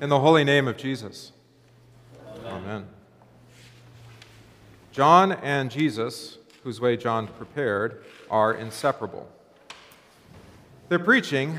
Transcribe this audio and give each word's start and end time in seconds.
In 0.00 0.08
the 0.08 0.20
holy 0.20 0.44
name 0.44 0.66
of 0.66 0.78
Jesus. 0.78 1.32
Amen. 2.26 2.52
Amen. 2.52 2.88
John 4.92 5.32
and 5.32 5.70
Jesus, 5.70 6.38
whose 6.64 6.80
way 6.80 6.96
John 6.96 7.26
prepared, 7.26 8.02
are 8.30 8.54
inseparable. 8.54 9.28
Their 10.88 11.00
preaching 11.00 11.58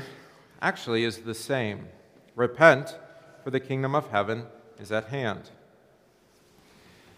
actually 0.60 1.04
is 1.04 1.18
the 1.18 1.36
same 1.36 1.86
repent, 2.34 2.98
for 3.44 3.52
the 3.52 3.60
kingdom 3.60 3.94
of 3.94 4.10
heaven 4.10 4.46
is 4.76 4.90
at 4.90 5.06
hand. 5.06 5.50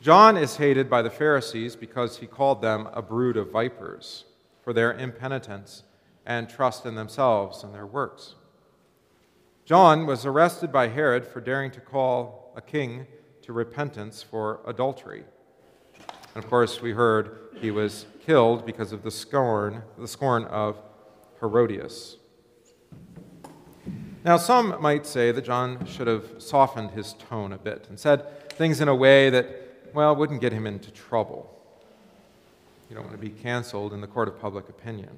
John 0.02 0.36
is 0.36 0.58
hated 0.58 0.90
by 0.90 1.00
the 1.00 1.08
Pharisees 1.08 1.74
because 1.74 2.18
he 2.18 2.26
called 2.26 2.60
them 2.60 2.86
a 2.92 3.00
brood 3.00 3.38
of 3.38 3.50
vipers 3.50 4.24
for 4.62 4.74
their 4.74 4.92
impenitence 4.92 5.84
and 6.26 6.50
trust 6.50 6.84
in 6.84 6.96
themselves 6.96 7.64
and 7.64 7.74
their 7.74 7.86
works. 7.86 8.34
John 9.64 10.04
was 10.04 10.26
arrested 10.26 10.70
by 10.70 10.88
Herod 10.88 11.26
for 11.26 11.40
daring 11.40 11.70
to 11.70 11.80
call 11.80 12.52
a 12.54 12.60
king 12.60 13.06
to 13.40 13.54
repentance 13.54 14.22
for 14.22 14.60
adultery. 14.66 15.24
And 16.34 16.44
of 16.44 16.50
course, 16.50 16.82
we 16.82 16.92
heard 16.92 17.38
he 17.54 17.70
was 17.70 18.04
killed 18.26 18.66
because 18.66 18.92
of 18.92 19.02
the 19.02 19.10
scorn, 19.10 19.82
the 19.96 20.06
scorn 20.06 20.44
of 20.44 20.76
Herodias. 21.40 22.18
Now, 24.22 24.36
some 24.36 24.80
might 24.82 25.06
say 25.06 25.32
that 25.32 25.46
John 25.46 25.86
should 25.86 26.08
have 26.08 26.42
softened 26.42 26.90
his 26.90 27.14
tone 27.14 27.54
a 27.54 27.58
bit 27.58 27.86
and 27.88 27.98
said 27.98 28.50
things 28.50 28.82
in 28.82 28.88
a 28.88 28.94
way 28.94 29.30
that, 29.30 29.46
well, 29.94 30.14
wouldn't 30.14 30.42
get 30.42 30.52
him 30.52 30.66
into 30.66 30.90
trouble. 30.90 31.50
You 32.90 32.96
don't 32.96 33.06
want 33.06 33.18
to 33.18 33.26
be 33.26 33.30
canceled 33.30 33.94
in 33.94 34.02
the 34.02 34.06
court 34.06 34.28
of 34.28 34.38
public 34.38 34.68
opinion. 34.68 35.16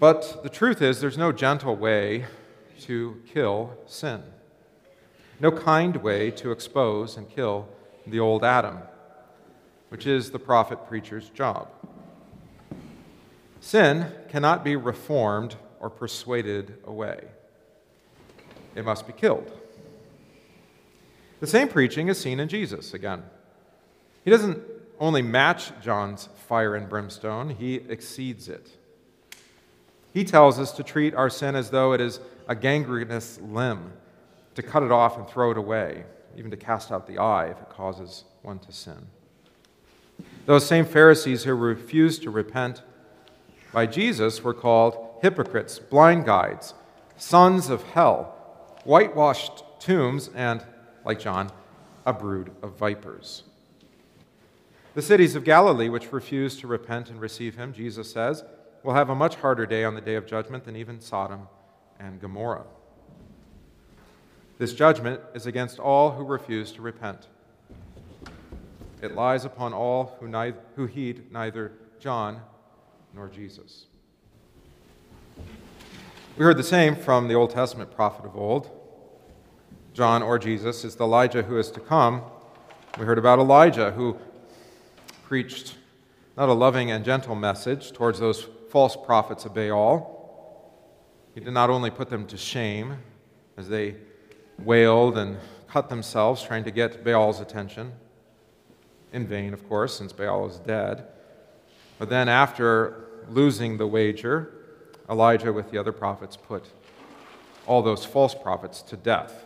But 0.00 0.42
the 0.42 0.48
truth 0.48 0.80
is, 0.80 1.02
there's 1.02 1.18
no 1.18 1.30
gentle 1.30 1.76
way 1.76 2.24
to 2.80 3.20
kill 3.30 3.76
sin, 3.86 4.22
no 5.38 5.52
kind 5.52 5.96
way 5.96 6.30
to 6.30 6.52
expose 6.52 7.18
and 7.18 7.28
kill 7.28 7.68
the 8.06 8.18
old 8.18 8.42
Adam, 8.42 8.78
which 9.90 10.06
is 10.06 10.30
the 10.30 10.38
prophet 10.38 10.88
preacher's 10.88 11.28
job. 11.28 11.68
Sin 13.60 14.10
cannot 14.30 14.64
be 14.64 14.74
reformed 14.74 15.56
or 15.80 15.90
persuaded 15.90 16.78
away, 16.84 17.28
it 18.74 18.86
must 18.86 19.06
be 19.06 19.12
killed. 19.12 19.52
The 21.40 21.46
same 21.46 21.68
preaching 21.68 22.08
is 22.08 22.18
seen 22.18 22.40
in 22.40 22.48
Jesus 22.48 22.94
again. 22.94 23.22
He 24.24 24.30
doesn't 24.30 24.62
only 24.98 25.20
match 25.20 25.72
John's 25.82 26.30
fire 26.48 26.74
and 26.74 26.88
brimstone, 26.88 27.50
he 27.50 27.74
exceeds 27.74 28.48
it. 28.48 28.78
He 30.12 30.24
tells 30.24 30.58
us 30.58 30.72
to 30.72 30.82
treat 30.82 31.14
our 31.14 31.30
sin 31.30 31.54
as 31.54 31.70
though 31.70 31.92
it 31.92 32.00
is 32.00 32.20
a 32.48 32.54
gangrenous 32.54 33.40
limb, 33.40 33.92
to 34.54 34.62
cut 34.62 34.82
it 34.82 34.90
off 34.90 35.16
and 35.16 35.28
throw 35.28 35.50
it 35.50 35.56
away, 35.56 36.04
even 36.36 36.50
to 36.50 36.56
cast 36.56 36.90
out 36.90 37.06
the 37.06 37.18
eye 37.18 37.46
if 37.46 37.58
it 37.58 37.68
causes 37.70 38.24
one 38.42 38.58
to 38.60 38.72
sin. 38.72 39.06
Those 40.46 40.66
same 40.66 40.84
Pharisees 40.84 41.44
who 41.44 41.54
refused 41.54 42.22
to 42.22 42.30
repent 42.30 42.82
by 43.72 43.86
Jesus 43.86 44.42
were 44.42 44.54
called 44.54 45.18
hypocrites, 45.22 45.78
blind 45.78 46.24
guides, 46.24 46.74
sons 47.16 47.70
of 47.70 47.82
hell, 47.84 48.34
whitewashed 48.84 49.62
tombs, 49.78 50.30
and, 50.34 50.64
like 51.04 51.20
John, 51.20 51.52
a 52.04 52.12
brood 52.12 52.50
of 52.62 52.76
vipers. 52.76 53.44
The 54.94 55.02
cities 55.02 55.36
of 55.36 55.44
Galilee, 55.44 55.88
which 55.88 56.12
refused 56.12 56.60
to 56.60 56.66
repent 56.66 57.10
and 57.10 57.20
receive 57.20 57.56
him, 57.56 57.72
Jesus 57.72 58.10
says, 58.10 58.42
will 58.82 58.94
have 58.94 59.10
a 59.10 59.14
much 59.14 59.36
harder 59.36 59.66
day 59.66 59.84
on 59.84 59.94
the 59.94 60.00
day 60.00 60.14
of 60.14 60.26
judgment 60.26 60.64
than 60.64 60.76
even 60.76 61.00
Sodom 61.00 61.48
and 61.98 62.20
Gomorrah. 62.20 62.64
This 64.58 64.74
judgment 64.74 65.20
is 65.34 65.46
against 65.46 65.78
all 65.78 66.10
who 66.12 66.24
refuse 66.24 66.72
to 66.72 66.82
repent. 66.82 67.28
It 69.02 69.14
lies 69.14 69.44
upon 69.44 69.72
all 69.72 70.16
who, 70.20 70.28
neither, 70.28 70.58
who 70.76 70.86
heed 70.86 71.32
neither 71.32 71.72
John 71.98 72.42
nor 73.14 73.28
Jesus. 73.28 73.86
We 76.36 76.44
heard 76.44 76.56
the 76.56 76.62
same 76.62 76.96
from 76.96 77.28
the 77.28 77.34
Old 77.34 77.50
Testament 77.50 77.94
prophet 77.94 78.24
of 78.24 78.36
old. 78.36 78.70
John 79.92 80.22
or 80.22 80.38
Jesus 80.38 80.84
is 80.84 80.96
the 80.96 81.04
Elijah 81.04 81.42
who 81.42 81.58
is 81.58 81.70
to 81.72 81.80
come. 81.80 82.22
We 82.98 83.04
heard 83.04 83.18
about 83.18 83.38
Elijah 83.38 83.90
who 83.92 84.18
preached 85.24 85.76
not 86.36 86.48
a 86.48 86.52
loving 86.52 86.90
and 86.90 87.04
gentle 87.04 87.34
message 87.34 87.92
towards 87.92 88.20
those 88.20 88.46
false 88.70 88.96
prophets 88.96 89.44
of 89.44 89.54
Baal. 89.54 90.16
He 91.34 91.40
did 91.40 91.52
not 91.52 91.70
only 91.70 91.90
put 91.90 92.08
them 92.08 92.26
to 92.28 92.36
shame 92.36 92.96
as 93.56 93.68
they 93.68 93.96
wailed 94.58 95.18
and 95.18 95.38
cut 95.68 95.88
themselves 95.88 96.42
trying 96.42 96.64
to 96.64 96.70
get 96.70 97.04
Baal's 97.04 97.40
attention, 97.40 97.92
in 99.12 99.26
vain, 99.26 99.52
of 99.52 99.68
course, 99.68 99.96
since 99.98 100.12
Baal 100.12 100.48
is 100.48 100.58
dead. 100.58 101.04
But 101.98 102.08
then, 102.08 102.28
after 102.28 103.04
losing 103.28 103.76
the 103.76 103.86
wager, 103.86 104.52
Elijah, 105.08 105.52
with 105.52 105.70
the 105.70 105.78
other 105.78 105.92
prophets, 105.92 106.36
put 106.36 106.64
all 107.66 107.82
those 107.82 108.04
false 108.04 108.34
prophets 108.34 108.82
to 108.82 108.96
death. 108.96 109.44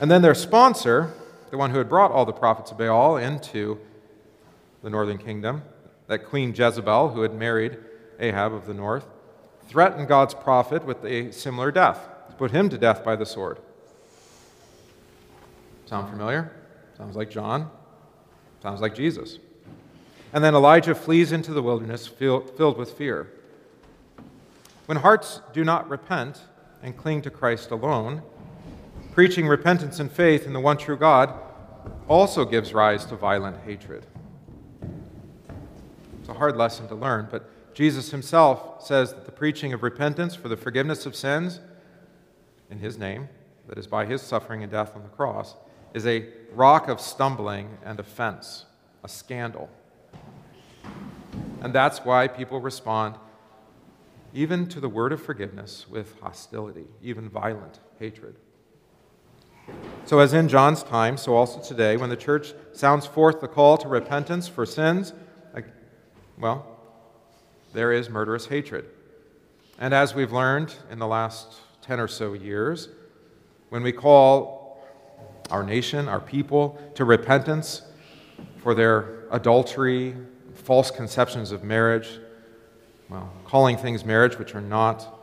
And 0.00 0.10
then 0.10 0.22
their 0.22 0.34
sponsor, 0.34 1.12
the 1.50 1.58
one 1.58 1.70
who 1.70 1.78
had 1.78 1.88
brought 1.88 2.10
all 2.10 2.24
the 2.24 2.32
prophets 2.32 2.70
of 2.70 2.78
Baal 2.78 3.16
into 3.18 3.78
the 4.82 4.90
northern 4.90 5.18
kingdom, 5.18 5.62
that 6.08 6.26
Queen 6.26 6.52
Jezebel, 6.54 7.10
who 7.10 7.22
had 7.22 7.34
married 7.34 7.78
Ahab 8.18 8.52
of 8.52 8.66
the 8.66 8.74
north, 8.74 9.06
threatened 9.68 10.08
God's 10.08 10.34
prophet 10.34 10.84
with 10.84 11.04
a 11.04 11.30
similar 11.30 11.70
death, 11.70 12.08
to 12.28 12.34
put 12.34 12.50
him 12.50 12.68
to 12.70 12.78
death 12.78 13.04
by 13.04 13.14
the 13.14 13.26
sword. 13.26 13.58
Sound 15.86 16.10
familiar? 16.10 16.52
Sounds 16.96 17.14
like 17.14 17.30
John. 17.30 17.70
Sounds 18.62 18.80
like 18.80 18.94
Jesus. 18.94 19.38
And 20.32 20.42
then 20.42 20.54
Elijah 20.54 20.94
flees 20.94 21.32
into 21.32 21.52
the 21.52 21.62
wilderness 21.62 22.06
filled 22.06 22.76
with 22.76 22.92
fear. 22.92 23.30
When 24.86 24.98
hearts 24.98 25.40
do 25.52 25.64
not 25.64 25.88
repent 25.88 26.40
and 26.82 26.96
cling 26.96 27.22
to 27.22 27.30
Christ 27.30 27.70
alone, 27.70 28.22
preaching 29.12 29.46
repentance 29.46 30.00
and 30.00 30.10
faith 30.10 30.46
in 30.46 30.52
the 30.52 30.60
one 30.60 30.76
true 30.76 30.96
God 30.96 31.32
also 32.08 32.44
gives 32.44 32.72
rise 32.72 33.04
to 33.06 33.16
violent 33.16 33.58
hatred. 33.64 34.06
It's 36.28 36.36
a 36.36 36.38
hard 36.40 36.58
lesson 36.58 36.86
to 36.88 36.94
learn, 36.94 37.28
but 37.30 37.48
Jesus 37.72 38.10
himself 38.10 38.84
says 38.84 39.14
that 39.14 39.24
the 39.24 39.32
preaching 39.32 39.72
of 39.72 39.82
repentance 39.82 40.34
for 40.34 40.50
the 40.50 40.58
forgiveness 40.58 41.06
of 41.06 41.16
sins 41.16 41.60
in 42.70 42.80
his 42.80 42.98
name, 42.98 43.30
that 43.66 43.78
is 43.78 43.86
by 43.86 44.04
his 44.04 44.20
suffering 44.20 44.62
and 44.62 44.70
death 44.70 44.94
on 44.94 45.02
the 45.02 45.08
cross, 45.08 45.54
is 45.94 46.06
a 46.06 46.26
rock 46.52 46.86
of 46.86 47.00
stumbling 47.00 47.78
and 47.82 47.98
offense, 47.98 48.66
a 49.02 49.08
scandal. 49.08 49.70
And 51.62 51.72
that's 51.72 52.00
why 52.00 52.28
people 52.28 52.60
respond 52.60 53.14
even 54.34 54.66
to 54.66 54.80
the 54.80 54.88
word 54.90 55.12
of 55.12 55.22
forgiveness 55.22 55.86
with 55.88 56.20
hostility, 56.20 56.88
even 57.02 57.30
violent 57.30 57.80
hatred. 57.98 58.36
So, 60.04 60.18
as 60.18 60.34
in 60.34 60.48
John's 60.48 60.82
time, 60.82 61.16
so 61.16 61.34
also 61.34 61.58
today, 61.62 61.96
when 61.96 62.10
the 62.10 62.16
church 62.16 62.52
sounds 62.74 63.06
forth 63.06 63.40
the 63.40 63.48
call 63.48 63.78
to 63.78 63.88
repentance 63.88 64.46
for 64.46 64.66
sins, 64.66 65.14
well, 66.40 66.66
there 67.72 67.92
is 67.92 68.08
murderous 68.08 68.46
hatred. 68.46 68.86
And 69.78 69.94
as 69.94 70.14
we've 70.14 70.32
learned 70.32 70.74
in 70.90 70.98
the 70.98 71.06
last 71.06 71.54
10 71.82 72.00
or 72.00 72.08
so 72.08 72.32
years, 72.32 72.88
when 73.68 73.82
we 73.82 73.92
call 73.92 74.86
our 75.50 75.62
nation, 75.62 76.08
our 76.08 76.20
people, 76.20 76.78
to 76.94 77.04
repentance 77.04 77.82
for 78.58 78.74
their 78.74 79.26
adultery, 79.30 80.16
false 80.54 80.90
conceptions 80.90 81.52
of 81.52 81.62
marriage, 81.62 82.18
well, 83.08 83.32
calling 83.44 83.76
things 83.76 84.04
marriage 84.04 84.38
which 84.38 84.54
are 84.54 84.60
not, 84.60 85.14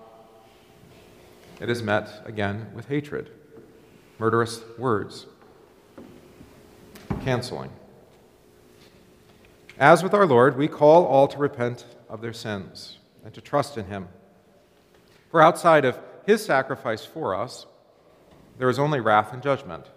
it 1.60 1.70
is 1.70 1.84
met 1.84 2.10
again 2.26 2.68
with 2.74 2.88
hatred, 2.88 3.30
murderous 4.20 4.62
words, 4.78 5.28
canceling. 7.24 7.70
As 9.78 10.02
with 10.02 10.14
our 10.14 10.26
Lord, 10.26 10.58
we 10.58 10.68
call 10.70 11.06
all 11.06 11.28
to 11.28 11.38
repent 11.38 11.86
of 12.08 12.22
their 12.22 12.34
sins 12.34 13.00
and 13.26 13.34
to 13.34 13.42
trust 13.42 13.78
in 13.78 13.86
Him. 13.86 14.08
For 15.30 15.42
outside 15.42 15.84
of 15.84 16.00
His 16.26 16.46
sacrifice 16.46 17.06
for 17.06 17.36
us, 17.36 17.66
there 18.58 18.70
is 18.70 18.80
only 18.80 19.02
wrath 19.02 19.34
and 19.34 19.44
judgment. 19.44 19.88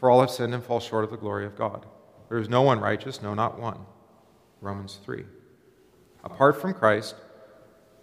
For 0.00 0.10
all 0.10 0.20
have 0.20 0.30
sinned 0.30 0.54
and 0.54 0.64
fall 0.64 0.80
short 0.80 1.04
of 1.04 1.10
the 1.10 1.16
glory 1.16 1.46
of 1.46 1.56
God. 1.56 1.86
There 2.28 2.38
is 2.38 2.48
no 2.48 2.62
one 2.62 2.80
righteous, 2.80 3.22
no, 3.22 3.32
not 3.32 3.60
one. 3.60 3.78
Romans 4.60 4.98
3. 5.04 5.24
Apart 6.24 6.60
from 6.60 6.74
Christ, 6.74 7.14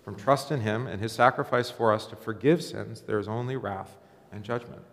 from 0.04 0.16
trust 0.16 0.52
in 0.52 0.62
Him 0.62 0.88
and 0.88 1.02
His 1.02 1.12
sacrifice 1.12 1.70
for 1.70 1.92
us 1.92 2.06
to 2.08 2.16
forgive 2.16 2.64
sins, 2.64 3.02
there 3.02 3.20
is 3.20 3.28
only 3.28 3.58
wrath 3.58 3.98
and 4.32 4.44
judgment. 4.44 4.84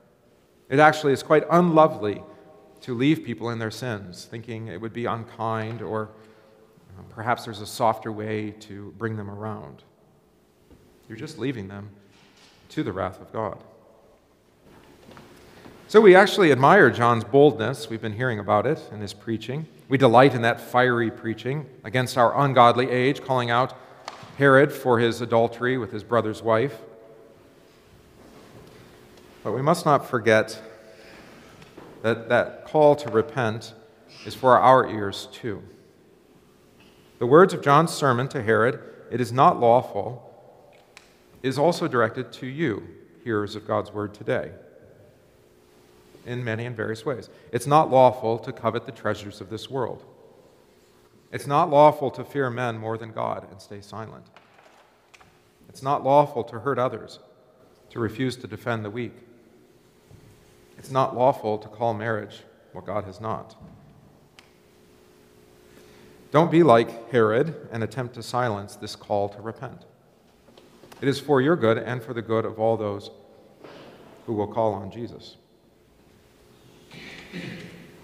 It 0.69 0.81
actually 0.81 1.13
is 1.13 1.23
quite 1.23 1.45
unlovely 1.51 2.23
to 2.83 2.95
leave 2.95 3.25
people 3.25 3.51
in 3.51 3.59
their 3.59 3.71
sins, 3.71 4.25
thinking 4.25 4.69
it 4.69 4.81
would 4.81 4.93
be 4.93 5.07
unkind 5.07 5.83
or 5.83 6.11
perhaps 7.09 7.45
there's 7.45 7.61
a 7.61 7.67
softer 7.67 8.13
way 8.13 8.51
to 8.51 8.95
bring 8.99 9.17
them 9.17 9.31
around. 9.31 9.83
You're 11.09 11.19
just 11.19 11.39
leaving 11.39 11.69
them 11.69 11.91
to 12.71 12.83
the 12.83 12.93
wrath 12.93 13.21
of 13.21 13.33
God. 13.33 13.59
So 15.89 16.01
we 16.01 16.15
actually 16.15 16.53
admire 16.53 16.89
John's 16.91 17.25
boldness. 17.25 17.91
We've 17.91 18.01
been 18.01 18.13
hearing 18.13 18.39
about 18.39 18.65
it 18.65 18.81
in 18.93 19.01
his 19.01 19.13
preaching. 19.13 19.67
We 19.89 19.99
delight 19.99 20.35
in 20.35 20.43
that 20.43 20.61
fiery 20.61 21.11
preaching 21.11 21.67
against 21.83 22.17
our 22.17 22.45
ungodly 22.45 22.89
age, 22.89 23.25
calling 23.25 23.51
out 23.51 23.77
Herod 24.39 24.73
for 24.73 25.01
his 25.01 25.21
adultery 25.21 25.79
with 25.79 25.91
his 25.91 26.05
brother's 26.05 26.43
wife. 26.43 26.79
But 29.43 29.53
we 29.53 29.63
must 29.63 29.85
not 29.85 30.09
forget 30.09 30.63
that 32.03 32.29
that 32.29 32.65
call 32.65 32.97
to 32.97 33.11
repent 33.11 33.75
is 34.25 34.35
for 34.35 34.59
our 34.59 34.89
ears 34.89 35.29
too. 35.33 35.63
The 37.19 37.27
words 37.27 37.53
of 37.53 37.63
John's 37.63 37.93
sermon 37.93 38.29
to 38.29 38.43
Herod, 38.43 38.81
it 39.11 39.21
is 39.21 39.33
not 39.33 39.61
lawful, 39.61 40.27
is 41.43 41.59
also 41.59 41.89
directed 41.89 42.33
to 42.35 42.47
you, 42.47 42.87
hearers 43.25 43.57
of 43.57 43.67
God's 43.67 43.93
word 43.93 44.15
today 44.15 44.53
in 46.27 46.45
many 46.45 46.67
and 46.67 46.77
various 46.77 47.05
ways. 47.05 47.29
It's 47.53 47.67
not 47.67 47.91
lawful 47.91 48.39
to 48.39 48.53
covet 48.53 48.87
the 48.87 48.93
treasures 48.93 49.41
of 49.41 49.51
this 49.51 49.71
world. 49.71 50.05
It's 51.33 51.47
not 51.47 51.71
lawful 51.71 52.11
to 52.13 52.25
fear 52.25 52.51
men 52.51 52.79
more 52.79 52.99
than 52.99 53.13
God 53.13 53.47
and 53.51 53.61
stay 53.61 53.81
silent. 53.81 54.27
It's 55.69 55.83
not 55.83 56.05
lawful 56.05 56.45
to 56.45 56.61
hurt 56.61 56.79
others, 56.79 57.21
to 57.91 58.01
refuse 58.01 58.37
to 58.37 58.47
defend 58.47 58.85
the 58.85 58.91
weak. 58.91 59.15
It's 60.81 60.91
not 60.91 61.15
lawful 61.15 61.59
to 61.59 61.69
call 61.69 61.93
marriage 61.93 62.41
what 62.73 62.87
God 62.87 63.05
has 63.05 63.21
not. 63.21 63.55
Don't 66.31 66.51
be 66.51 66.63
like 66.63 67.11
Herod 67.11 67.69
and 67.71 67.85
attempt 67.85 68.15
to 68.15 68.23
silence 68.23 68.77
this 68.77 68.97
call 68.97 69.29
to 69.29 69.43
repent. 69.43 69.83
It 71.03 71.07
is 71.07 71.21
for 71.21 71.43
your 71.43 71.55
good 71.55 71.77
and 71.77 72.03
for 72.03 72.15
the 72.15 72.23
good 72.23 72.47
of 72.47 72.59
all 72.59 72.79
those 72.79 73.11
who 74.25 74.33
will 74.33 74.47
call 74.47 74.73
on 74.73 74.91
Jesus. 74.91 75.37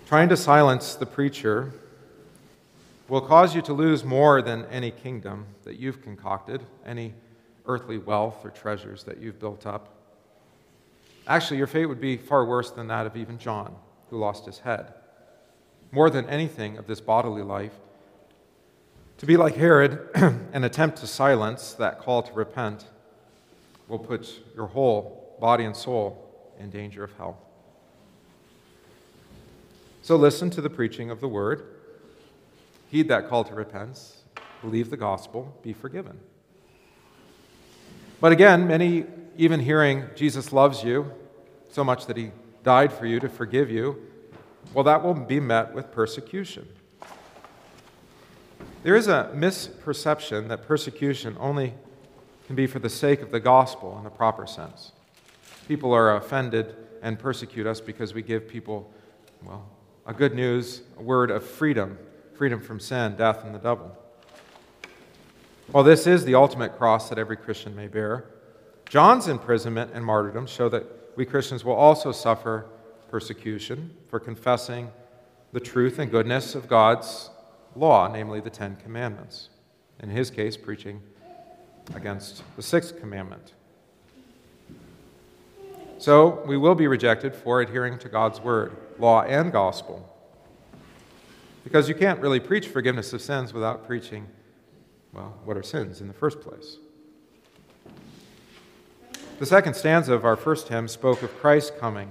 Trying 0.06 0.28
to 0.28 0.36
silence 0.36 0.96
the 0.96 1.06
preacher 1.06 1.72
will 3.08 3.22
cause 3.22 3.54
you 3.54 3.62
to 3.62 3.72
lose 3.72 4.04
more 4.04 4.42
than 4.42 4.66
any 4.66 4.90
kingdom 4.90 5.46
that 5.64 5.78
you've 5.78 6.02
concocted, 6.02 6.60
any 6.84 7.14
earthly 7.64 7.96
wealth 7.96 8.44
or 8.44 8.50
treasures 8.50 9.02
that 9.04 9.16
you've 9.16 9.40
built 9.40 9.64
up. 9.64 9.95
Actually, 11.26 11.58
your 11.58 11.66
fate 11.66 11.86
would 11.86 12.00
be 12.00 12.16
far 12.16 12.44
worse 12.44 12.70
than 12.70 12.86
that 12.88 13.06
of 13.06 13.16
even 13.16 13.38
John, 13.38 13.74
who 14.10 14.18
lost 14.18 14.46
his 14.46 14.60
head. 14.60 14.94
More 15.90 16.10
than 16.10 16.28
anything 16.28 16.78
of 16.78 16.86
this 16.86 17.00
bodily 17.00 17.42
life, 17.42 17.72
to 19.18 19.26
be 19.26 19.36
like 19.36 19.56
Herod 19.56 20.08
and 20.14 20.64
attempt 20.64 20.98
to 20.98 21.06
silence 21.06 21.72
that 21.74 21.98
call 21.98 22.22
to 22.22 22.32
repent 22.32 22.86
will 23.88 23.98
put 23.98 24.42
your 24.54 24.66
whole 24.66 25.36
body 25.40 25.64
and 25.64 25.74
soul 25.74 26.54
in 26.58 26.70
danger 26.70 27.04
of 27.04 27.12
hell. 27.16 27.38
So 30.02 30.16
listen 30.16 30.50
to 30.50 30.60
the 30.60 30.70
preaching 30.70 31.10
of 31.10 31.20
the 31.20 31.28
word, 31.28 31.64
heed 32.88 33.08
that 33.08 33.28
call 33.28 33.42
to 33.44 33.54
repentance, 33.54 34.22
believe 34.60 34.90
the 34.90 34.96
gospel, 34.96 35.56
be 35.62 35.72
forgiven. 35.72 36.20
But 38.20 38.32
again, 38.32 38.66
many, 38.66 39.04
even 39.36 39.60
hearing 39.60 40.04
Jesus 40.14 40.52
loves 40.52 40.82
you 40.82 41.12
so 41.70 41.84
much 41.84 42.06
that 42.06 42.16
he 42.16 42.30
died 42.62 42.92
for 42.92 43.06
you 43.06 43.20
to 43.20 43.28
forgive 43.28 43.70
you, 43.70 44.02
well, 44.74 44.84
that 44.84 45.02
will 45.02 45.14
be 45.14 45.40
met 45.40 45.74
with 45.74 45.92
persecution. 45.92 46.66
There 48.82 48.96
is 48.96 49.08
a 49.08 49.30
misperception 49.34 50.48
that 50.48 50.66
persecution 50.66 51.36
only 51.38 51.74
can 52.46 52.56
be 52.56 52.66
for 52.66 52.78
the 52.78 52.88
sake 52.88 53.22
of 53.22 53.30
the 53.30 53.40
gospel 53.40 53.96
in 53.98 54.04
the 54.04 54.10
proper 54.10 54.46
sense. 54.46 54.92
People 55.66 55.92
are 55.92 56.16
offended 56.16 56.74
and 57.02 57.18
persecute 57.18 57.66
us 57.66 57.80
because 57.80 58.14
we 58.14 58.22
give 58.22 58.48
people, 58.48 58.92
well, 59.44 59.68
a 60.06 60.12
good 60.12 60.34
news, 60.34 60.82
a 60.98 61.02
word 61.02 61.30
of 61.30 61.44
freedom 61.44 61.98
freedom 62.36 62.60
from 62.60 62.78
sin, 62.78 63.16
death, 63.16 63.44
and 63.44 63.54
the 63.54 63.58
devil. 63.58 63.96
While 65.72 65.84
this 65.84 66.06
is 66.06 66.24
the 66.24 66.34
ultimate 66.34 66.76
cross 66.76 67.08
that 67.08 67.18
every 67.18 67.36
Christian 67.36 67.74
may 67.74 67.88
bear, 67.88 68.26
John's 68.88 69.26
imprisonment 69.26 69.90
and 69.94 70.04
martyrdom 70.04 70.46
show 70.46 70.68
that 70.68 70.84
we 71.16 71.24
Christians 71.24 71.64
will 71.64 71.74
also 71.74 72.12
suffer 72.12 72.66
persecution 73.10 73.96
for 74.08 74.20
confessing 74.20 74.90
the 75.52 75.60
truth 75.60 75.98
and 75.98 76.10
goodness 76.10 76.54
of 76.54 76.68
God's 76.68 77.30
law, 77.74 78.08
namely 78.08 78.40
the 78.40 78.50
Ten 78.50 78.76
Commandments. 78.76 79.48
In 80.00 80.10
his 80.10 80.30
case, 80.30 80.56
preaching 80.56 81.02
against 81.94 82.42
the 82.56 82.62
sixth 82.62 82.98
commandment. 83.00 83.54
So 85.98 86.44
we 86.46 86.56
will 86.56 86.74
be 86.74 86.86
rejected 86.86 87.34
for 87.34 87.60
adhering 87.60 87.98
to 88.00 88.08
God's 88.08 88.40
word, 88.40 88.76
law, 88.98 89.22
and 89.22 89.50
gospel. 89.50 90.12
Because 91.64 91.88
you 91.88 91.94
can't 91.94 92.20
really 92.20 92.38
preach 92.38 92.68
forgiveness 92.68 93.12
of 93.12 93.22
sins 93.22 93.52
without 93.52 93.86
preaching, 93.86 94.28
well, 95.12 95.38
what 95.44 95.56
are 95.56 95.62
sins 95.62 96.00
in 96.00 96.06
the 96.06 96.14
first 96.14 96.40
place? 96.40 96.76
The 99.38 99.44
second 99.44 99.74
stanza 99.74 100.14
of 100.14 100.24
our 100.24 100.34
first 100.34 100.68
hymn 100.68 100.88
spoke 100.88 101.22
of 101.22 101.30
Christ 101.40 101.76
coming 101.78 102.10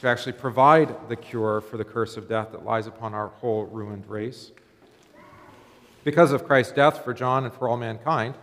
to 0.00 0.08
actually 0.08 0.32
provide 0.32 1.10
the 1.10 1.14
cure 1.14 1.60
for 1.60 1.76
the 1.76 1.84
curse 1.84 2.16
of 2.16 2.26
death 2.26 2.52
that 2.52 2.64
lies 2.64 2.86
upon 2.86 3.12
our 3.12 3.28
whole 3.28 3.66
ruined 3.66 4.08
race. 4.08 4.50
Because 6.04 6.32
of 6.32 6.46
Christ's 6.46 6.72
death 6.72 7.04
for 7.04 7.12
John 7.12 7.44
and 7.44 7.52
for 7.52 7.68
all 7.68 7.76
mankind, 7.76 8.34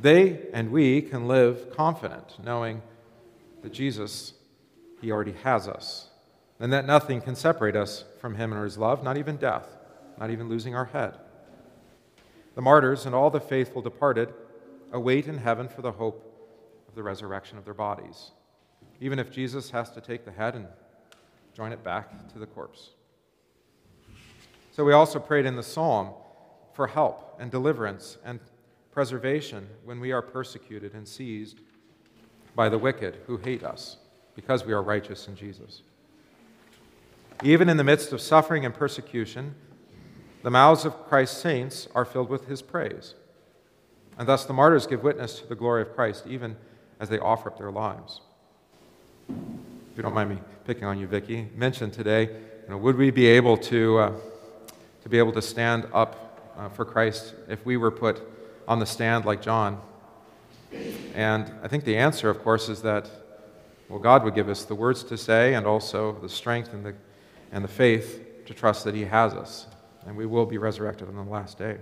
they 0.00 0.46
and 0.52 0.70
we 0.70 1.02
can 1.02 1.26
live 1.26 1.74
confident, 1.74 2.36
knowing 2.44 2.80
that 3.62 3.72
Jesus, 3.72 4.34
He 5.00 5.10
already 5.10 5.34
has 5.42 5.66
us, 5.66 6.10
and 6.60 6.72
that 6.72 6.86
nothing 6.86 7.20
can 7.20 7.34
separate 7.34 7.74
us 7.74 8.04
from 8.20 8.36
Him 8.36 8.52
and 8.52 8.62
His 8.62 8.78
love, 8.78 9.02
not 9.02 9.16
even 9.16 9.36
death, 9.36 9.66
not 10.20 10.30
even 10.30 10.48
losing 10.48 10.76
our 10.76 10.84
head. 10.84 11.16
The 12.54 12.62
martyrs 12.62 13.04
and 13.04 13.16
all 13.16 13.30
the 13.30 13.40
faithful 13.40 13.82
departed 13.82 14.32
await 14.92 15.26
in 15.26 15.38
heaven 15.38 15.68
for 15.68 15.82
the 15.82 15.90
hope 15.90 16.30
of 16.94 16.96
the 16.96 17.02
resurrection 17.02 17.58
of 17.58 17.64
their 17.64 17.74
bodies, 17.74 18.30
even 19.00 19.18
if 19.18 19.28
Jesus 19.28 19.68
has 19.70 19.90
to 19.90 20.00
take 20.00 20.24
the 20.24 20.30
head 20.30 20.54
and 20.54 20.68
join 21.52 21.72
it 21.72 21.82
back 21.82 22.32
to 22.32 22.38
the 22.38 22.46
corpse. 22.46 22.90
So 24.70 24.84
we 24.84 24.92
also 24.92 25.18
prayed 25.18 25.44
in 25.44 25.56
the 25.56 25.62
psalm 25.64 26.10
for 26.72 26.86
help 26.86 27.36
and 27.40 27.50
deliverance 27.50 28.16
and 28.24 28.38
preservation 28.92 29.66
when 29.84 29.98
we 29.98 30.12
are 30.12 30.22
persecuted 30.22 30.94
and 30.94 31.06
seized 31.06 31.58
by 32.54 32.68
the 32.68 32.78
wicked 32.78 33.18
who 33.26 33.38
hate 33.38 33.64
us 33.64 33.96
because 34.36 34.64
we 34.64 34.72
are 34.72 34.82
righteous 34.82 35.26
in 35.26 35.34
Jesus. 35.34 35.82
Even 37.42 37.68
in 37.68 37.76
the 37.76 37.82
midst 37.82 38.12
of 38.12 38.20
suffering 38.20 38.64
and 38.64 38.72
persecution, 38.72 39.56
the 40.44 40.50
mouths 40.50 40.84
of 40.84 41.06
Christ's 41.06 41.40
saints 41.40 41.88
are 41.92 42.04
filled 42.04 42.28
with 42.28 42.46
his 42.46 42.62
praise. 42.62 43.14
And 44.16 44.28
thus 44.28 44.44
the 44.44 44.52
martyrs 44.52 44.86
give 44.86 45.02
witness 45.02 45.40
to 45.40 45.46
the 45.48 45.56
glory 45.56 45.82
of 45.82 45.92
Christ 45.92 46.28
even 46.28 46.56
as 47.00 47.08
they 47.08 47.18
offer 47.18 47.50
up 47.50 47.58
their 47.58 47.70
lives. 47.70 48.20
If 49.28 49.96
you 49.96 50.02
don't 50.02 50.14
mind 50.14 50.30
me 50.30 50.38
picking 50.64 50.84
on 50.84 50.98
you, 50.98 51.06
Vicki, 51.06 51.48
mentioned 51.54 51.92
today, 51.92 52.24
you 52.24 52.70
know, 52.70 52.78
would 52.78 52.96
we 52.96 53.10
be 53.10 53.26
able 53.26 53.56
to, 53.58 53.98
uh, 53.98 54.12
to 55.02 55.08
be 55.08 55.18
able 55.18 55.32
to 55.32 55.42
stand 55.42 55.86
up 55.92 56.52
uh, 56.56 56.68
for 56.68 56.84
Christ 56.84 57.34
if 57.48 57.64
we 57.66 57.76
were 57.76 57.90
put 57.90 58.22
on 58.66 58.78
the 58.78 58.86
stand 58.86 59.24
like 59.24 59.42
John 59.42 59.80
and 61.14 61.50
I 61.62 61.68
think 61.68 61.84
the 61.84 61.96
answer, 61.96 62.28
of 62.28 62.42
course, 62.42 62.68
is 62.68 62.82
that, 62.82 63.08
well, 63.88 63.98
God 63.98 64.24
would 64.24 64.34
give 64.34 64.48
us 64.48 64.64
the 64.64 64.74
words 64.74 65.04
to 65.04 65.16
say 65.16 65.54
and 65.54 65.66
also 65.66 66.12
the 66.20 66.28
strength 66.28 66.72
and 66.72 66.84
the, 66.84 66.94
and 67.52 67.62
the 67.62 67.68
faith 67.68 68.44
to 68.46 68.54
trust 68.54 68.84
that 68.84 68.94
He 68.94 69.04
has 69.04 69.32
us, 69.34 69.66
and 70.06 70.16
we 70.16 70.26
will 70.26 70.46
be 70.46 70.58
resurrected 70.58 71.08
on 71.08 71.14
the 71.14 71.22
last 71.22 71.58
day. 71.58 71.76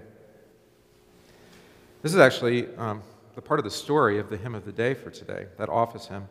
This 2.02 2.12
is 2.12 2.21
actually 2.21 2.69
um, 2.76 3.02
the 3.35 3.43
part 3.43 3.61
of 3.61 3.65
the 3.65 3.71
story 3.71 4.19
of 4.19 4.29
the 4.31 4.37
hymn 4.37 4.55
of 4.55 4.65
the 4.65 4.73
day 4.73 4.95
for 4.95 5.11
today, 5.11 5.47
that 5.59 5.69
office 5.69 6.07
hymn. 6.07 6.29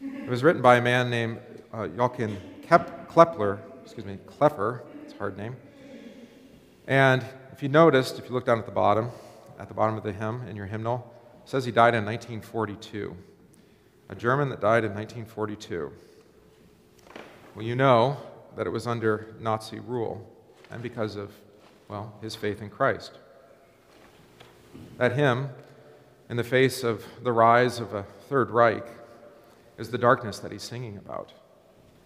It 0.00 0.28
was 0.28 0.42
written 0.42 0.62
by 0.62 0.76
a 0.76 0.82
man 0.82 1.10
named 1.10 1.38
uh, 1.72 1.88
Joachim 1.96 2.36
Kep- 2.62 3.08
Klepler, 3.08 3.60
excuse 3.82 4.06
me, 4.06 4.18
Klepper, 4.26 4.82
it's 5.04 5.14
a 5.14 5.16
hard 5.16 5.36
name. 5.36 5.56
And 6.86 7.24
if 7.52 7.62
you 7.62 7.68
noticed, 7.68 8.18
if 8.18 8.28
you 8.28 8.34
look 8.34 8.44
down 8.44 8.58
at 8.58 8.66
the 8.66 8.72
bottom, 8.72 9.10
at 9.58 9.68
the 9.68 9.74
bottom 9.74 9.96
of 9.96 10.02
the 10.02 10.12
hymn 10.12 10.46
in 10.48 10.56
your 10.56 10.66
hymnal, 10.66 11.12
it 11.42 11.48
says 11.48 11.64
he 11.64 11.72
died 11.72 11.94
in 11.94 12.04
1942. 12.04 13.16
A 14.08 14.14
German 14.14 14.48
that 14.48 14.60
died 14.60 14.84
in 14.84 14.92
1942. 14.94 15.92
Well, 17.54 17.64
you 17.64 17.76
know 17.76 18.16
that 18.56 18.66
it 18.66 18.70
was 18.70 18.86
under 18.86 19.34
Nazi 19.40 19.80
rule 19.80 20.28
and 20.70 20.82
because 20.82 21.16
of, 21.16 21.32
well, 21.88 22.14
his 22.20 22.34
faith 22.34 22.62
in 22.62 22.70
Christ. 22.70 23.12
That 24.98 25.12
hymn, 25.12 25.50
in 26.32 26.38
the 26.38 26.42
face 26.42 26.82
of 26.82 27.04
the 27.22 27.30
rise 27.30 27.78
of 27.78 27.92
a 27.92 28.04
Third 28.30 28.48
Reich, 28.48 28.86
is 29.76 29.90
the 29.90 29.98
darkness 29.98 30.38
that 30.38 30.50
he's 30.50 30.62
singing 30.62 30.96
about. 30.96 31.30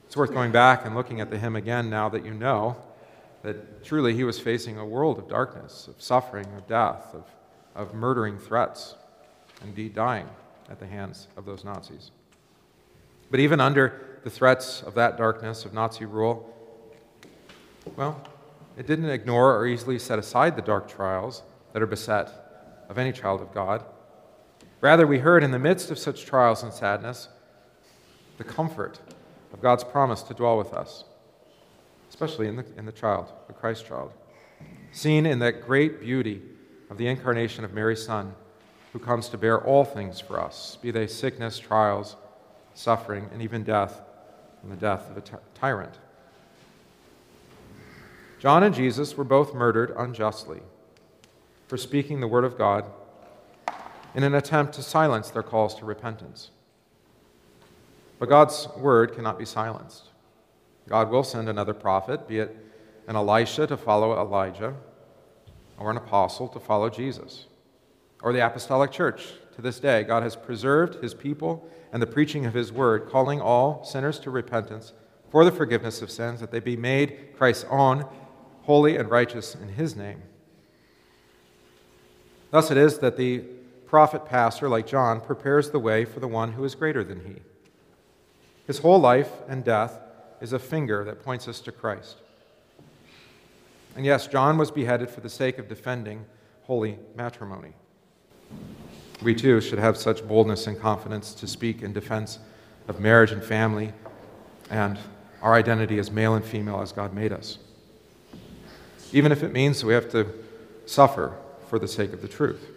It's 0.04 0.16
worth 0.16 0.32
going 0.34 0.50
back 0.50 0.84
and 0.84 0.96
looking 0.96 1.20
at 1.20 1.30
the 1.30 1.38
hymn 1.38 1.54
again 1.54 1.88
now 1.88 2.08
that 2.08 2.24
you 2.24 2.34
know 2.34 2.76
that 3.44 3.84
truly 3.84 4.14
he 4.14 4.24
was 4.24 4.40
facing 4.40 4.78
a 4.78 4.84
world 4.84 5.20
of 5.20 5.28
darkness, 5.28 5.86
of 5.86 6.02
suffering, 6.02 6.44
of 6.56 6.66
death, 6.66 7.14
of, 7.14 7.22
of 7.76 7.94
murdering 7.94 8.36
threats 8.36 8.96
indeed 9.62 9.94
dying 9.94 10.28
at 10.68 10.80
the 10.80 10.86
hands 10.86 11.28
of 11.36 11.44
those 11.44 11.64
Nazis. 11.64 12.10
But 13.30 13.38
even 13.38 13.60
under 13.60 14.18
the 14.24 14.30
threats 14.30 14.82
of 14.82 14.94
that 14.94 15.16
darkness 15.16 15.64
of 15.64 15.72
Nazi 15.72 16.04
rule, 16.04 16.52
well, 17.94 18.20
it 18.76 18.88
didn't 18.88 19.08
ignore 19.08 19.56
or 19.56 19.68
easily 19.68 20.00
set 20.00 20.18
aside 20.18 20.56
the 20.56 20.62
dark 20.62 20.88
trials 20.88 21.44
that 21.72 21.80
are 21.80 21.86
beset 21.86 22.28
of 22.88 22.98
any 22.98 23.12
child 23.12 23.40
of 23.40 23.54
God. 23.54 23.84
Rather, 24.80 25.06
we 25.06 25.18
heard 25.18 25.42
in 25.42 25.50
the 25.50 25.58
midst 25.58 25.90
of 25.90 25.98
such 25.98 26.26
trials 26.26 26.62
and 26.62 26.72
sadness 26.72 27.28
the 28.38 28.44
comfort 28.44 29.00
of 29.52 29.62
God's 29.62 29.84
promise 29.84 30.22
to 30.22 30.34
dwell 30.34 30.58
with 30.58 30.74
us, 30.74 31.04
especially 32.10 32.46
in 32.46 32.56
the, 32.56 32.64
in 32.76 32.84
the 32.84 32.92
child, 32.92 33.32
the 33.46 33.54
Christ 33.54 33.86
child, 33.86 34.12
seen 34.92 35.24
in 35.24 35.38
that 35.38 35.66
great 35.66 36.00
beauty 36.00 36.42
of 36.90 36.98
the 36.98 37.06
incarnation 37.06 37.64
of 37.64 37.72
Mary's 37.72 38.04
Son, 38.04 38.34
who 38.92 38.98
comes 38.98 39.28
to 39.30 39.38
bear 39.38 39.62
all 39.62 39.84
things 39.84 40.20
for 40.20 40.40
us, 40.40 40.76
be 40.80 40.90
they 40.90 41.06
sickness, 41.06 41.58
trials, 41.58 42.16
suffering, 42.74 43.28
and 43.32 43.42
even 43.42 43.64
death, 43.64 44.02
and 44.62 44.70
the 44.70 44.76
death 44.76 45.10
of 45.10 45.16
a 45.16 45.40
tyrant. 45.54 45.94
John 48.38 48.62
and 48.62 48.74
Jesus 48.74 49.16
were 49.16 49.24
both 49.24 49.54
murdered 49.54 49.94
unjustly 49.96 50.60
for 51.66 51.76
speaking 51.76 52.20
the 52.20 52.28
word 52.28 52.44
of 52.44 52.58
God 52.58 52.84
in 54.16 54.22
an 54.24 54.34
attempt 54.34 54.72
to 54.72 54.82
silence 54.82 55.30
their 55.30 55.42
calls 55.42 55.74
to 55.74 55.84
repentance. 55.84 56.50
But 58.18 58.30
God's 58.30 58.66
word 58.78 59.14
cannot 59.14 59.38
be 59.38 59.44
silenced. 59.44 60.04
God 60.88 61.10
will 61.10 61.22
send 61.22 61.50
another 61.50 61.74
prophet, 61.74 62.26
be 62.26 62.38
it 62.38 62.56
an 63.06 63.14
Elisha 63.14 63.66
to 63.66 63.76
follow 63.76 64.18
Elijah, 64.18 64.74
or 65.78 65.90
an 65.90 65.98
apostle 65.98 66.48
to 66.48 66.58
follow 66.58 66.88
Jesus, 66.88 67.44
or 68.22 68.32
the 68.32 68.44
apostolic 68.44 68.90
church. 68.90 69.34
To 69.54 69.62
this 69.62 69.78
day, 69.78 70.02
God 70.02 70.22
has 70.22 70.34
preserved 70.34 71.02
his 71.02 71.12
people 71.12 71.68
and 71.92 72.00
the 72.00 72.06
preaching 72.06 72.46
of 72.46 72.54
his 72.54 72.72
word, 72.72 73.10
calling 73.10 73.40
all 73.40 73.84
sinners 73.84 74.18
to 74.20 74.30
repentance 74.30 74.94
for 75.30 75.44
the 75.44 75.52
forgiveness 75.52 76.00
of 76.00 76.10
sins, 76.10 76.40
that 76.40 76.50
they 76.50 76.60
be 76.60 76.76
made 76.76 77.34
Christ's 77.36 77.66
own, 77.68 78.06
holy 78.62 78.96
and 78.96 79.10
righteous 79.10 79.54
in 79.54 79.68
his 79.68 79.94
name. 79.94 80.22
Thus 82.50 82.70
it 82.70 82.78
is 82.78 83.00
that 83.00 83.18
the 83.18 83.44
prophet 83.86 84.26
pastor, 84.26 84.68
like 84.68 84.86
John, 84.86 85.20
prepares 85.20 85.70
the 85.70 85.78
way 85.78 86.04
for 86.04 86.20
the 86.20 86.28
one 86.28 86.52
who 86.52 86.64
is 86.64 86.74
greater 86.74 87.04
than 87.04 87.24
he. 87.24 87.36
His 88.66 88.78
whole 88.78 89.00
life 89.00 89.30
and 89.48 89.64
death 89.64 90.00
is 90.40 90.52
a 90.52 90.58
finger 90.58 91.04
that 91.04 91.22
points 91.22 91.46
us 91.48 91.60
to 91.60 91.72
Christ. 91.72 92.16
And 93.94 94.04
yes, 94.04 94.26
John 94.26 94.58
was 94.58 94.70
beheaded 94.70 95.08
for 95.08 95.20
the 95.20 95.30
sake 95.30 95.58
of 95.58 95.68
defending 95.68 96.26
holy 96.64 96.98
matrimony. 97.14 97.72
We 99.22 99.34
too 99.34 99.60
should 99.60 99.78
have 99.78 99.96
such 99.96 100.26
boldness 100.26 100.66
and 100.66 100.78
confidence 100.78 101.32
to 101.34 101.46
speak 101.46 101.82
in 101.82 101.92
defense 101.92 102.38
of 102.88 103.00
marriage 103.00 103.32
and 103.32 103.42
family 103.42 103.92
and 104.68 104.98
our 105.40 105.54
identity 105.54 105.98
as 105.98 106.10
male 106.10 106.34
and 106.34 106.44
female 106.44 106.80
as 106.82 106.92
God 106.92 107.14
made 107.14 107.32
us. 107.32 107.58
Even 109.12 109.32
if 109.32 109.42
it 109.42 109.52
means 109.52 109.84
we 109.84 109.94
have 109.94 110.10
to 110.10 110.26
suffer 110.84 111.36
for 111.68 111.78
the 111.78 111.88
sake 111.88 112.12
of 112.12 112.20
the 112.20 112.28
truth. 112.28 112.68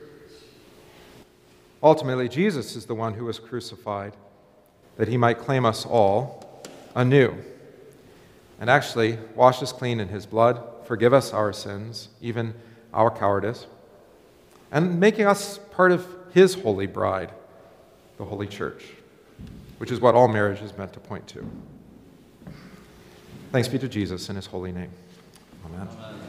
Ultimately, 1.82 2.28
Jesus 2.28 2.76
is 2.76 2.86
the 2.86 2.96
one 2.96 3.14
who 3.14 3.26
was 3.26 3.40
crucified 3.40 4.14
that 4.98 5.08
he 5.08 5.18
might 5.18 5.40
claim 5.40 5.66
us 5.66 5.86
all 5.86 6.64
anew 6.96 7.34
and 8.60 8.70
actually 8.70 9.18
wash 9.36 9.64
us 9.64 9.72
clean 9.72 10.00
in 10.00 10.10
his 10.10 10.26
blood, 10.26 10.62
forgive 10.86 11.14
us 11.14 11.32
our 11.32 11.54
sins, 11.54 12.10
even 12.22 12.54
our 12.94 13.10
cowardice, 13.10 13.66
and 14.72 15.00
making 15.00 15.26
us 15.26 15.58
part 15.72 15.92
of 15.92 16.06
his 16.34 16.56
holy 16.56 16.88
bride, 16.88 17.32
the 18.18 18.26
Holy 18.26 18.48
Church, 18.48 18.84
which 19.78 19.92
is 19.92 20.02
what 20.02 20.16
all 20.16 20.28
marriage 20.28 20.62
is 20.62 20.78
meant 20.78 20.92
to 20.94 21.00
point 21.00 21.26
to. 21.28 21.50
Thanks 23.52 23.68
be 23.68 23.80
to 23.80 23.88
Jesus 23.88 24.30
in 24.30 24.36
his 24.36 24.46
holy 24.46 24.72
name. 24.72 24.92
Amen. 25.66 25.88
Amen. 25.88 26.29